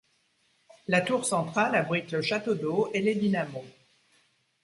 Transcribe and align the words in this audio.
La 0.87 1.01
tour 1.01 1.25
centrale 1.25 1.75
abrite 1.75 2.11
le 2.11 2.23
château 2.23 2.55
d'eau 2.55 2.89
et 2.91 3.01
les 3.01 3.13
dynamos. 3.13 3.63